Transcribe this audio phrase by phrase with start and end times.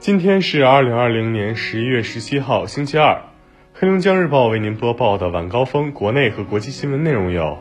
[0.00, 3.20] 今天是二零二零年十一月十七号，星期二。
[3.74, 7.58] 黑龙江日报为您播报的晚高峰国内和国际新闻内容有：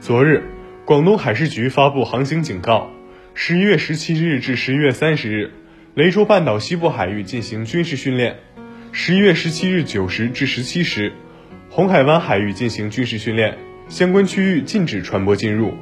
[0.00, 0.42] 昨日，
[0.86, 2.88] 广东海事局发布航行警告，
[3.34, 5.50] 十一月十七日至十一月三十日，
[5.92, 8.36] 雷州半岛西部海域进行军事训练；
[8.90, 11.12] 十一月十七日九时至十七时，
[11.68, 13.58] 红海湾海域进行军事训练，
[13.90, 15.74] 相关区域禁止船舶进入。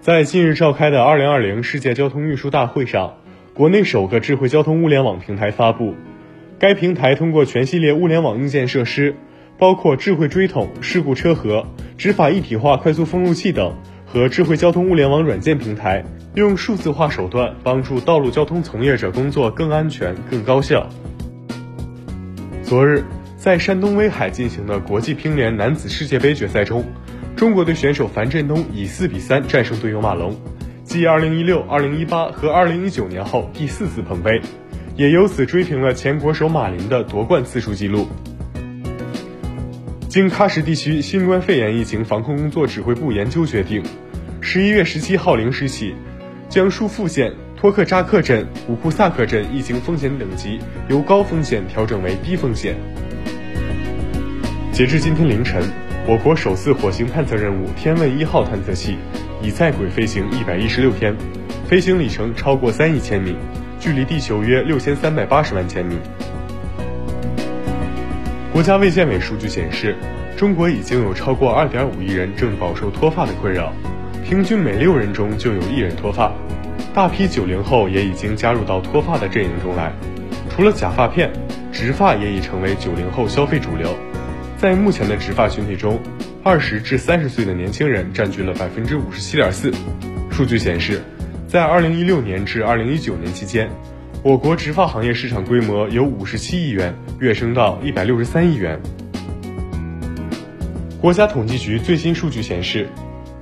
[0.00, 3.14] 在近日召开的二零二零世界交通运输大会上，
[3.54, 5.94] 国内首个智慧交通物联网平台发布。
[6.58, 9.14] 该平台通过全系列物联网硬件设施，
[9.56, 11.64] 包括智慧锥筒、事故车盒、
[11.96, 13.72] 执法一体化快速封路器等，
[14.04, 16.04] 和智慧交通物联网软件平台，
[16.34, 20.88] 用数字化手段帮助道路交通从业者工作更安全、更高效。
[22.64, 23.04] 昨日，
[23.36, 26.84] 在山东威海进行的国际乒联男子世界杯决赛中。
[27.36, 30.36] 中国队选手樊振东以四比三战胜队友马龙，
[30.94, 34.40] 继二零一六、二零一八和二零一九年后第四次捧杯，
[34.94, 38.06] 也由此追平了前国手马林的夺冠次数纪录。
[40.08, 43.82] 经喀什地区新冠肺炎疫情防控工作指挥部研究决定，
[44.40, 45.96] 十一月十七号零时起，
[46.48, 52.76] 将疏附县、托克扎克镇、五库萨克镇疫情风险等级由高风险调整为低风险。
[54.70, 55.60] 截至今天凌晨。
[56.06, 58.98] 我国首次火星探测任务“天问一号”探测器
[59.42, 61.14] 已在轨飞行一百一十六天，
[61.68, 63.36] 飞行里程超过三亿千米，
[63.78, 65.96] 距离地球约六千三百八十万千米。
[68.52, 69.96] 国家卫健委数据显示，
[70.36, 73.72] 中国已经有超过二点五亿人正饱受脱发的困扰，
[74.24, 76.32] 平均每六人中就有一人脱发，
[76.94, 79.92] 大批九零后也已经加入到脱发的阵营中来。
[80.50, 81.32] 除了假发片，
[81.72, 83.88] 植发也已成为九零后消费主流。
[84.56, 86.00] 在目前的植发群体中，
[86.44, 89.72] 二十至三十岁的年轻人占据了百分之五十七点四。
[90.30, 91.00] 数据显示，
[91.48, 93.66] 在二零一六年至二零一九年期间，
[94.22, 98.78] 我国植发行业市场规模由五十七亿元跃升到一百六十三亿元。
[101.00, 102.86] 国家统计局最新数据显示，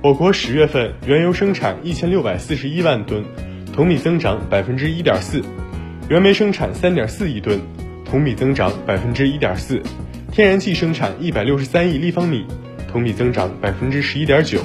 [0.01, 3.21] 我国十月份原油生产一千六百四十一万吨，
[3.73, 5.41] 同比增长百分之一点四；
[6.07, 7.59] 原煤生产三点四亿吨，
[8.05, 9.81] 同比增长百分之一点四。
[10.31, 12.45] 天然气生产一百六十三亿立方米，
[12.93, 14.59] 同比增长百分之十一点九。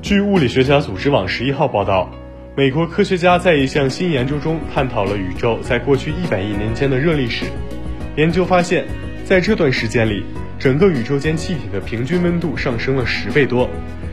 [0.00, 2.08] 据物理学家组织网十一号报道，
[2.56, 7.46] 美国科学家在一项新研究中探讨了宇宙在过去一百亿年间的热历史。
[8.14, 8.86] 研究发现，
[9.24, 10.24] 在这段时间里，
[10.60, 13.68] 整个宇宙间气体的平均温度上升了十倍多。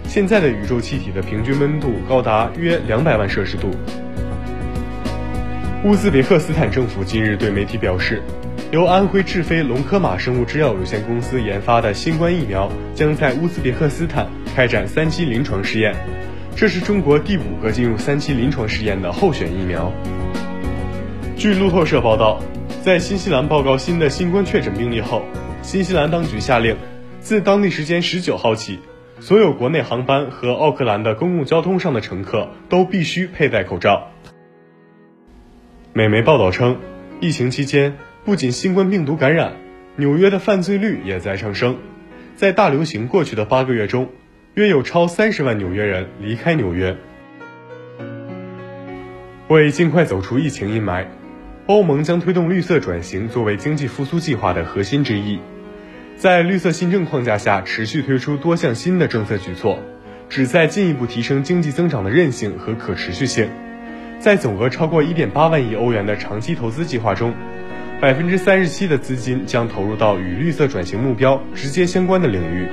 [0.05, 3.69] 现在的宇宙气体的平均温度高达约两百万摄氏度。
[5.83, 8.19] 乌兹别克斯坦政府近日对媒体表示。
[8.71, 15.95] 由安徽智飞龙科马生物制药有限公司研发的新冠疫苗将在乌兹别克斯坦开展三期临床试验，
[16.55, 19.91] 这是中国第五个进入三期临床试验的候选疫苗。
[21.37, 22.39] 据路透社报道，
[22.81, 25.21] 在新西兰报告新的新冠确诊病例后，
[25.61, 26.75] 新西兰当局下令，
[27.19, 28.79] 自当地时间十九号起，
[29.19, 34.07] 所有国内航班和奥克兰的公共交通上的乘客都必须佩戴口罩。
[35.93, 36.77] 美媒报道称，
[37.21, 37.95] 疫情期间。
[38.25, 39.53] 不仅新冠病毒感染，
[39.97, 41.77] 纽约的犯罪率也在上升。
[42.35, 44.09] 在大流行过去的八个月中，
[44.55, 46.97] 约有超三十万纽约人离开纽约。
[49.47, 51.05] 为尽快走出疫情阴霾，
[51.67, 55.39] 欧盟将推动绿色转型作为经济复苏计划的核心之一。
[56.15, 59.77] 在绿色新政框架下，持续推出多项新的政策举措，
[60.29, 63.47] 旨在进一步提升经济增长的韧性和可持续性。
[64.17, 67.31] 在总额超过一点八万亿欧元的长期投资计划中。
[68.01, 72.67] 百分之三十七的资金将投入到与绿色转型目标直接相关的领域。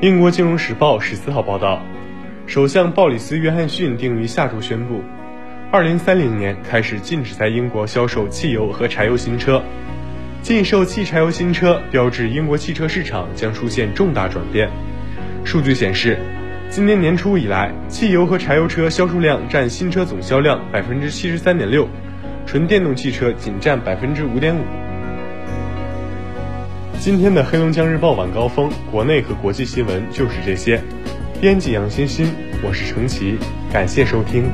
[0.00, 1.82] 英国金融时报十四号报道，
[2.46, 5.02] 首相鲍里斯·约翰逊定于下周宣布，
[5.72, 9.60] 二零三零年开始禁止在英国销售汽油和柴油新车。
[10.40, 14.70] 禁售汽柴油新车标志英国汽车市场将出现重大转变。
[15.44, 16.16] 数据显示，
[16.70, 21.88] 今年年初以来，汽油和柴油车销售量占新车总销量百分之七十三点六。
[22.48, 24.60] 纯电动汽车仅占百分之五点五。
[26.98, 30.82] 今天的黑龙江日报晚高峰，国内和国际新闻就是这些。
[31.42, 33.36] 编辑杨欣欣，我是程琦，
[33.70, 34.44] 感谢收听。